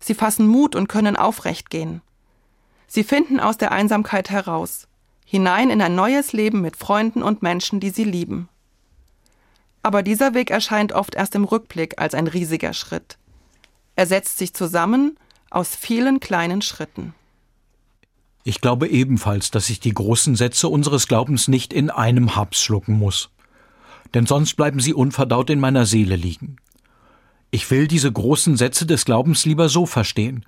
Sie 0.00 0.14
fassen 0.14 0.46
Mut 0.46 0.74
und 0.74 0.88
können 0.88 1.16
aufrecht 1.16 1.70
gehen. 1.70 2.02
Sie 2.86 3.04
finden 3.04 3.40
aus 3.40 3.56
der 3.56 3.72
Einsamkeit 3.72 4.30
heraus, 4.30 4.86
hinein 5.24 5.70
in 5.70 5.80
ein 5.80 5.94
neues 5.94 6.32
Leben 6.32 6.60
mit 6.60 6.76
Freunden 6.76 7.22
und 7.22 7.42
Menschen, 7.42 7.80
die 7.80 7.90
sie 7.90 8.04
lieben. 8.04 8.48
Aber 9.82 10.02
dieser 10.02 10.34
Weg 10.34 10.50
erscheint 10.50 10.92
oft 10.92 11.14
erst 11.14 11.34
im 11.34 11.44
Rückblick 11.44 12.00
als 12.00 12.14
ein 12.14 12.26
riesiger 12.26 12.72
Schritt. 12.72 13.18
Er 13.94 14.06
setzt 14.06 14.38
sich 14.38 14.52
zusammen 14.52 15.18
aus 15.50 15.74
vielen 15.74 16.20
kleinen 16.20 16.62
Schritten. 16.62 17.14
Ich 18.44 18.60
glaube 18.60 18.88
ebenfalls, 18.88 19.50
dass 19.50 19.70
ich 19.70 19.80
die 19.80 19.94
großen 19.94 20.36
Sätze 20.36 20.68
unseres 20.68 21.08
Glaubens 21.08 21.48
nicht 21.48 21.72
in 21.72 21.90
einem 21.90 22.36
Haps 22.36 22.62
schlucken 22.62 22.94
muss. 22.94 23.30
Denn 24.14 24.26
sonst 24.26 24.54
bleiben 24.54 24.80
sie 24.80 24.94
unverdaut 24.94 25.50
in 25.50 25.58
meiner 25.58 25.84
Seele 25.84 26.16
liegen. 26.16 26.56
Ich 27.50 27.70
will 27.70 27.88
diese 27.88 28.12
großen 28.12 28.56
Sätze 28.56 28.86
des 28.86 29.04
Glaubens 29.04 29.44
lieber 29.44 29.68
so 29.68 29.86
verstehen, 29.86 30.44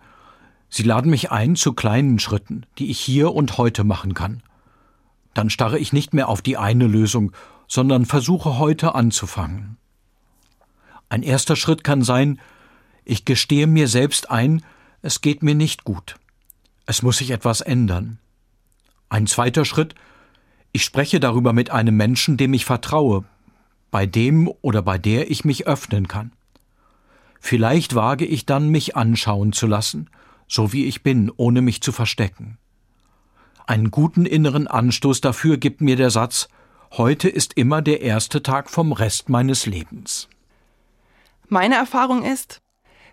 Sie 0.70 0.82
laden 0.82 1.11
mich 1.11 1.30
ein 1.30 1.56
zu 1.56 1.72
kleinen 1.72 2.18
Schritten, 2.18 2.66
die 2.78 2.90
ich 2.90 3.00
hier 3.00 3.34
und 3.34 3.58
heute 3.58 3.84
machen 3.84 4.14
kann. 4.14 4.42
Dann 5.34 5.50
starre 5.50 5.78
ich 5.78 5.92
nicht 5.92 6.12
mehr 6.12 6.28
auf 6.28 6.42
die 6.42 6.56
eine 6.56 6.87
Lösung, 6.87 7.32
sondern 7.66 8.06
versuche 8.06 8.58
heute 8.58 8.94
anzufangen. 8.94 9.76
Ein 11.08 11.22
erster 11.22 11.56
Schritt 11.56 11.84
kann 11.84 12.02
sein, 12.02 12.40
ich 13.04 13.24
gestehe 13.24 13.66
mir 13.66 13.88
selbst 13.88 14.30
ein, 14.30 14.62
es 15.02 15.20
geht 15.20 15.42
mir 15.42 15.54
nicht 15.54 15.84
gut. 15.84 16.16
Es 16.87 17.02
muss 17.02 17.18
sich 17.18 17.30
etwas 17.30 17.61
ändern. 17.61 18.18
Ein 19.08 19.26
zweiter 19.26 19.64
Schritt, 19.64 19.94
ich 20.72 20.84
spreche 20.84 21.20
darüber 21.20 21.52
mit 21.52 21.70
einem 21.70 21.96
Menschen, 21.96 22.37
dem 22.37 22.52
ich 22.54 22.64
vertraue, 22.64 23.24
bei 23.90 24.06
dem 24.06 24.48
oder 24.61 24.82
bei 24.82 24.98
der 24.98 25.30
ich 25.30 25.44
mich 25.44 25.66
öffnen 25.66 26.08
kann. 26.08 26.32
Vielleicht 27.40 27.94
wage 27.94 28.24
ich 28.26 28.46
dann, 28.46 28.68
mich 28.68 28.96
anschauen 28.96 29.52
zu 29.52 29.66
lassen, 29.66 30.11
so 30.46 30.72
wie 30.72 30.87
ich 30.87 31.02
bin, 31.02 31.30
ohne 31.37 31.62
mich 31.62 31.80
zu 31.80 31.92
verstecken. 31.92 32.58
Einen 33.66 33.90
guten 33.90 34.26
inneren 34.26 34.66
Anstoß 34.66 35.20
dafür 35.20 35.58
gibt 35.58 35.80
mir 35.80 35.96
der 35.96 36.11
Satz 36.11 36.48
Heute 36.92 37.28
ist 37.28 37.52
immer 37.54 37.82
der 37.82 38.00
erste 38.00 38.42
Tag 38.42 38.70
vom 38.70 38.92
Rest 38.92 39.28
meines 39.28 39.66
Lebens. 39.66 40.28
Meine 41.48 41.74
Erfahrung 41.74 42.24
ist, 42.24 42.61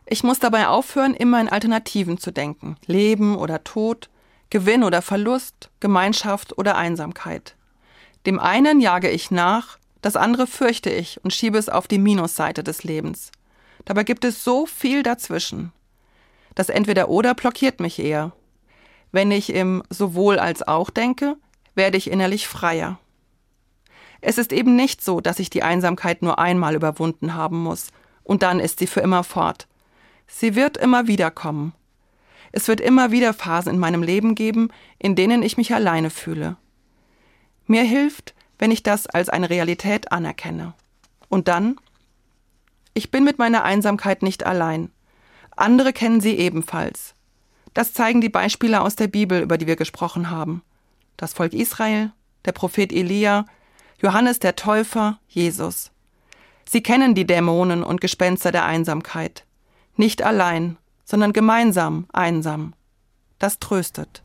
ich 0.05 0.23
muss 0.23 0.39
dabei 0.39 0.67
aufhören, 0.67 1.13
immer 1.13 1.41
in 1.41 1.49
Alternativen 1.49 2.17
zu 2.17 2.31
denken. 2.31 2.77
Leben 2.85 3.35
oder 3.35 3.63
Tod, 3.63 4.09
Gewinn 4.49 4.83
oder 4.83 5.01
Verlust, 5.01 5.69
Gemeinschaft 5.79 6.57
oder 6.57 6.77
Einsamkeit. 6.77 7.55
Dem 8.25 8.39
einen 8.39 8.79
jage 8.79 9.09
ich 9.09 9.31
nach, 9.31 9.77
das 10.01 10.15
andere 10.15 10.45
fürchte 10.45 10.91
ich 10.91 11.23
und 11.23 11.33
schiebe 11.33 11.57
es 11.57 11.69
auf 11.69 11.87
die 11.87 11.97
Minusseite 11.97 12.63
des 12.63 12.83
Lebens. 12.83 13.31
Dabei 13.85 14.03
gibt 14.03 14.23
es 14.25 14.43
so 14.43 14.65
viel 14.65 15.01
dazwischen. 15.03 15.71
Das 16.53 16.69
Entweder-Oder 16.69 17.33
blockiert 17.33 17.79
mich 17.79 17.99
eher. 17.99 18.31
Wenn 19.11 19.31
ich 19.31 19.51
im 19.53 19.83
sowohl 19.89 20.39
als 20.39 20.67
auch 20.67 20.89
denke, 20.89 21.37
werde 21.73 21.97
ich 21.97 22.09
innerlich 22.09 22.47
freier. 22.47 22.99
Es 24.21 24.37
ist 24.37 24.53
eben 24.53 24.75
nicht 24.75 25.03
so, 25.03 25.21
dass 25.21 25.39
ich 25.39 25.49
die 25.49 25.63
Einsamkeit 25.63 26.21
nur 26.21 26.39
einmal 26.39 26.75
überwunden 26.75 27.33
haben 27.35 27.57
muss 27.57 27.89
und 28.23 28.43
dann 28.43 28.59
ist 28.59 28.79
sie 28.79 28.87
für 28.87 29.01
immer 29.01 29.23
fort. 29.23 29.67
Sie 30.27 30.55
wird 30.55 30.77
immer 30.77 31.07
wieder 31.07 31.31
kommen. 31.31 31.73
Es 32.51 32.67
wird 32.67 32.79
immer 32.79 33.11
wieder 33.11 33.33
Phasen 33.33 33.73
in 33.73 33.79
meinem 33.79 34.03
Leben 34.03 34.35
geben, 34.35 34.69
in 34.97 35.15
denen 35.15 35.43
ich 35.43 35.57
mich 35.57 35.73
alleine 35.73 36.09
fühle. 36.09 36.57
Mir 37.67 37.83
hilft, 37.83 38.33
wenn 38.59 38.71
ich 38.71 38.83
das 38.83 39.07
als 39.07 39.29
eine 39.29 39.49
Realität 39.49 40.11
anerkenne. 40.11 40.73
Und 41.29 41.47
dann? 41.47 41.77
Ich 42.93 43.11
bin 43.11 43.23
mit 43.23 43.39
meiner 43.39 43.63
Einsamkeit 43.63 44.23
nicht 44.23 44.45
allein. 44.45 44.89
Andere 45.55 45.93
kennen 45.93 46.21
sie 46.21 46.35
ebenfalls. 46.37 47.15
Das 47.73 47.93
zeigen 47.93 48.21
die 48.21 48.29
Beispiele 48.29 48.81
aus 48.81 48.95
der 48.95 49.07
Bibel, 49.07 49.41
über 49.41 49.57
die 49.57 49.67
wir 49.67 49.75
gesprochen 49.75 50.29
haben. 50.29 50.61
Das 51.17 51.33
Volk 51.33 51.53
Israel, 51.53 52.11
der 52.45 52.53
Prophet 52.53 52.93
Elia, 52.93 53.45
Johannes 54.01 54.39
der 54.39 54.55
Täufer, 54.55 55.19
Jesus. 55.27 55.91
Sie 56.67 56.81
kennen 56.81 57.15
die 57.15 57.27
Dämonen 57.27 57.83
und 57.83 58.01
Gespenster 58.01 58.51
der 58.51 58.65
Einsamkeit. 58.65 59.44
Nicht 59.95 60.23
allein, 60.23 60.77
sondern 61.03 61.33
gemeinsam 61.33 62.05
einsam. 62.11 62.73
Das 63.39 63.59
tröstet. 63.59 64.23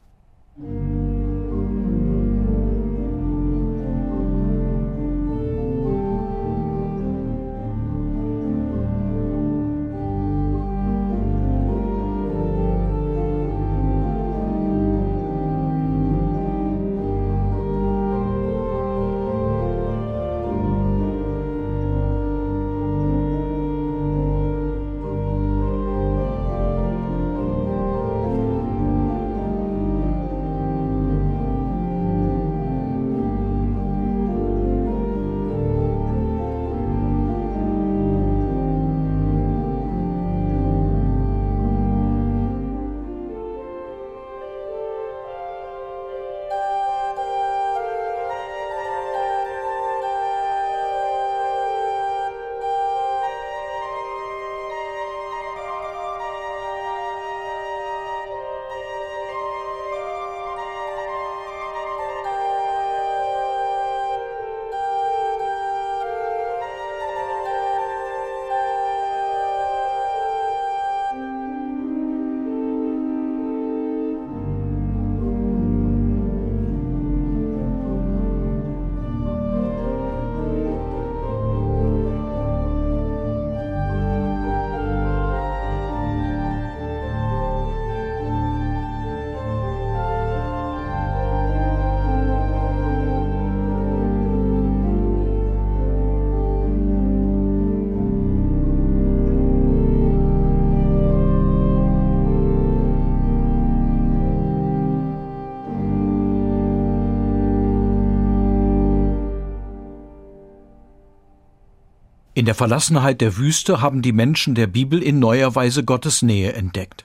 In 112.41 112.47
der 112.47 112.55
Verlassenheit 112.55 113.21
der 113.21 113.37
Wüste 113.37 113.83
haben 113.83 114.01
die 114.01 114.13
Menschen 114.13 114.55
der 114.55 114.67
Bibel 114.67 115.03
in 115.03 115.19
neuer 115.19 115.55
Weise 115.57 115.85
Gottes 115.85 116.23
Nähe 116.23 116.55
entdeckt. 116.55 117.05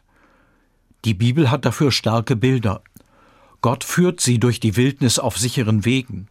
Die 1.04 1.13
Bibel 1.13 1.52
hat 1.52 1.65
dafür 1.65 1.91
starke 1.91 2.38
Bilder. 2.38 2.82
Gott 3.60 3.84
führt 3.84 4.21
sie 4.21 4.39
durch 4.39 4.62
die 4.62 4.78
Wildnis 4.78 5.19
auf 5.19 5.38
sicheren 5.38 5.84
Wegen. 5.84 6.30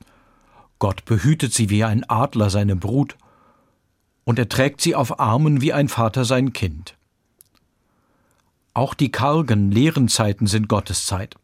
Gott 0.78 1.04
behütet 1.04 1.52
sie 1.52 1.68
wie 1.68 1.84
ein 1.84 2.08
Adler 2.08 2.48
seine 2.48 2.76
Brut, 2.76 3.18
und 4.24 4.38
er 4.38 4.48
trägt 4.48 4.80
sie 4.80 4.94
auf 4.94 5.20
Armen 5.20 5.60
wie 5.60 5.74
ein 5.74 5.90
Vater 5.90 6.24
sein 6.24 6.54
Kind. 6.54 6.96
Auch 8.72 8.94
die 8.94 9.12
kargen, 9.12 9.70
leeren 9.70 10.08
Zeiten 10.08 10.46
sind 10.46 10.66
Gottes 10.66 11.04
Zeit. 11.04 11.34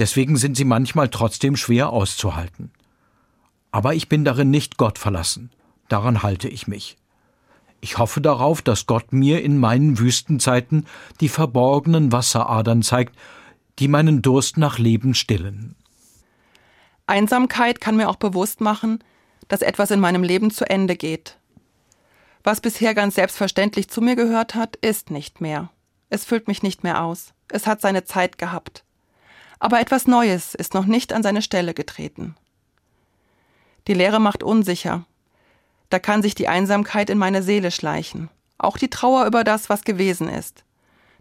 Deswegen 0.00 0.36
sind 0.36 0.56
sie 0.56 0.64
manchmal 0.64 1.08
trotzdem 1.08 1.54
schwer 1.54 1.90
auszuhalten. 1.90 2.72
Aber 3.70 3.94
ich 3.94 4.08
bin 4.08 4.24
darin 4.24 4.50
nicht 4.50 4.76
Gott 4.76 4.98
verlassen. 4.98 5.52
Daran 5.88 6.22
halte 6.22 6.48
ich 6.48 6.66
mich. 6.66 6.96
Ich 7.80 7.98
hoffe 7.98 8.20
darauf, 8.20 8.60
dass 8.62 8.86
Gott 8.86 9.12
mir 9.12 9.42
in 9.42 9.58
meinen 9.58 9.98
Wüstenzeiten 9.98 10.86
die 11.20 11.28
verborgenen 11.28 12.12
Wasseradern 12.12 12.82
zeigt, 12.82 13.16
die 13.78 13.88
meinen 13.88 14.22
Durst 14.22 14.56
nach 14.56 14.78
Leben 14.78 15.14
stillen. 15.14 15.76
Einsamkeit 17.06 17.80
kann 17.80 17.96
mir 17.96 18.08
auch 18.08 18.16
bewusst 18.16 18.60
machen, 18.60 19.02
dass 19.46 19.62
etwas 19.62 19.90
in 19.90 20.00
meinem 20.00 20.22
Leben 20.22 20.50
zu 20.50 20.68
Ende 20.68 20.96
geht. 20.96 21.38
Was 22.44 22.60
bisher 22.60 22.94
ganz 22.94 23.14
selbstverständlich 23.14 23.88
zu 23.88 24.00
mir 24.00 24.16
gehört 24.16 24.54
hat, 24.54 24.76
ist 24.76 25.10
nicht 25.10 25.40
mehr. 25.40 25.70
Es 26.10 26.24
füllt 26.24 26.48
mich 26.48 26.62
nicht 26.62 26.82
mehr 26.82 27.02
aus. 27.02 27.32
Es 27.50 27.66
hat 27.66 27.80
seine 27.80 28.04
Zeit 28.04 28.38
gehabt. 28.38 28.84
Aber 29.58 29.80
etwas 29.80 30.06
Neues 30.06 30.54
ist 30.54 30.74
noch 30.74 30.86
nicht 30.86 31.12
an 31.12 31.22
seine 31.22 31.42
Stelle 31.42 31.74
getreten. 31.74 32.36
Die 33.86 33.94
Leere 33.94 34.20
macht 34.20 34.42
unsicher. 34.42 35.04
Da 35.90 35.98
kann 35.98 36.22
sich 36.22 36.34
die 36.34 36.48
Einsamkeit 36.48 37.10
in 37.10 37.18
meine 37.18 37.42
Seele 37.42 37.70
schleichen. 37.70 38.28
Auch 38.58 38.76
die 38.76 38.90
Trauer 38.90 39.26
über 39.26 39.44
das, 39.44 39.68
was 39.70 39.82
gewesen 39.82 40.28
ist. 40.28 40.64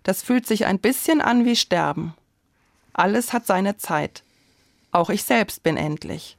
Das 0.04 0.22
fühlt 0.22 0.48
sich 0.48 0.66
ein 0.66 0.80
bisschen 0.80 1.22
an 1.22 1.46
wie 1.46 1.56
Sterben. 1.56 2.14
Alles 2.94 3.34
hat 3.34 3.46
seine 3.46 3.78
Zeit. 3.78 4.24
Auch 4.92 5.10
ich 5.10 5.24
selbst 5.24 5.64
bin 5.64 5.78
endlich. 5.78 6.38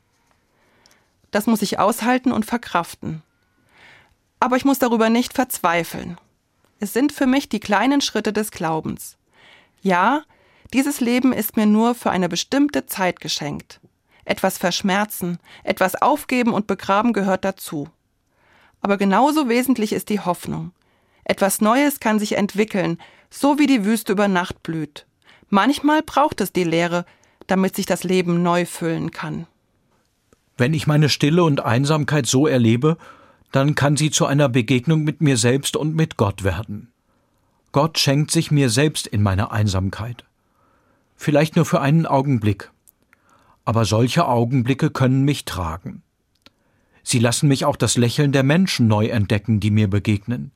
Das 1.30 1.46
muss 1.46 1.62
ich 1.62 1.78
aushalten 1.78 2.32
und 2.32 2.46
verkraften. 2.46 3.22
Aber 4.40 4.56
ich 4.56 4.64
muss 4.64 4.78
darüber 4.78 5.10
nicht 5.10 5.34
verzweifeln. 5.34 6.18
Es 6.80 6.92
sind 6.92 7.12
für 7.12 7.26
mich 7.26 7.48
die 7.48 7.60
kleinen 7.60 8.00
Schritte 8.00 8.32
des 8.32 8.50
Glaubens. 8.50 9.16
Ja, 9.82 10.22
dieses 10.72 11.00
Leben 11.00 11.32
ist 11.32 11.56
mir 11.56 11.66
nur 11.66 11.94
für 11.94 12.10
eine 12.10 12.28
bestimmte 12.28 12.86
Zeit 12.86 13.20
geschenkt. 13.20 13.80
Etwas 14.24 14.58
verschmerzen, 14.58 15.38
etwas 15.64 15.94
aufgeben 15.94 16.52
und 16.52 16.66
begraben 16.66 17.12
gehört 17.12 17.44
dazu. 17.44 17.88
Aber 18.80 18.96
genauso 18.96 19.48
wesentlich 19.48 19.92
ist 19.92 20.08
die 20.08 20.20
Hoffnung. 20.20 20.72
Etwas 21.24 21.60
Neues 21.60 22.00
kann 22.00 22.18
sich 22.18 22.36
entwickeln, 22.36 22.98
so 23.30 23.58
wie 23.58 23.66
die 23.66 23.84
Wüste 23.84 24.12
über 24.12 24.28
Nacht 24.28 24.62
blüht. 24.62 25.06
Manchmal 25.50 26.02
braucht 26.02 26.40
es 26.40 26.52
die 26.52 26.64
Leere, 26.64 27.04
damit 27.46 27.76
sich 27.76 27.86
das 27.86 28.04
Leben 28.04 28.42
neu 28.42 28.66
füllen 28.66 29.10
kann. 29.10 29.46
Wenn 30.56 30.74
ich 30.74 30.86
meine 30.86 31.08
Stille 31.08 31.44
und 31.44 31.64
Einsamkeit 31.64 32.26
so 32.26 32.46
erlebe, 32.46 32.96
dann 33.52 33.74
kann 33.74 33.96
sie 33.96 34.10
zu 34.10 34.26
einer 34.26 34.48
Begegnung 34.48 35.04
mit 35.04 35.20
mir 35.20 35.36
selbst 35.36 35.76
und 35.76 35.94
mit 35.94 36.16
Gott 36.16 36.44
werden. 36.44 36.92
Gott 37.72 37.98
schenkt 37.98 38.30
sich 38.30 38.50
mir 38.50 38.70
selbst 38.70 39.06
in 39.06 39.22
meiner 39.22 39.52
Einsamkeit. 39.52 40.24
Vielleicht 41.16 41.56
nur 41.56 41.64
für 41.64 41.80
einen 41.80 42.06
Augenblick. 42.06 42.70
Aber 43.64 43.84
solche 43.84 44.26
Augenblicke 44.26 44.90
können 44.90 45.24
mich 45.24 45.44
tragen. 45.44 46.02
Sie 47.10 47.20
lassen 47.20 47.48
mich 47.48 47.64
auch 47.64 47.76
das 47.76 47.96
Lächeln 47.96 48.32
der 48.32 48.42
Menschen 48.42 48.86
neu 48.86 49.06
entdecken, 49.06 49.60
die 49.60 49.70
mir 49.70 49.88
begegnen. 49.88 50.50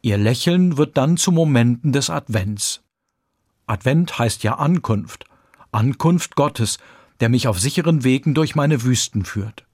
Ihr 0.00 0.16
Lächeln 0.16 0.78
wird 0.78 0.96
dann 0.96 1.18
zu 1.18 1.30
Momenten 1.30 1.92
des 1.92 2.08
Advents. 2.08 2.80
Advent 3.66 4.18
heißt 4.18 4.44
ja 4.44 4.54
Ankunft, 4.54 5.26
Ankunft 5.72 6.36
Gottes, 6.36 6.78
der 7.20 7.28
mich 7.28 7.48
auf 7.48 7.60
sicheren 7.60 8.02
Wegen 8.02 8.32
durch 8.32 8.54
meine 8.54 8.82
Wüsten 8.82 9.26
führt. 9.26 9.66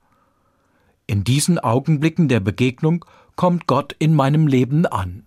In 1.07 1.23
diesen 1.23 1.61
Augenblicken 1.61 2.27
der 2.27 2.40
Begegnung 2.40 3.05
kommt 3.37 3.68
Gott 3.68 3.94
in 4.01 4.12
meinem 4.12 4.49
Leben 4.49 4.87
an. 4.87 5.23